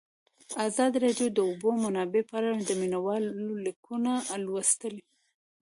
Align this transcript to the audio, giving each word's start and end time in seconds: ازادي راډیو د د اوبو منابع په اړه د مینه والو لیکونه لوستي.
ازادي 0.67 0.97
راډیو 1.05 1.27
د 1.31 1.35
د 1.37 1.39
اوبو 1.47 1.69
منابع 1.83 2.21
په 2.29 2.35
اړه 2.39 2.49
د 2.67 2.71
مینه 2.79 2.99
والو 3.05 3.49
لیکونه 3.65 4.11
لوستي. 4.45 4.95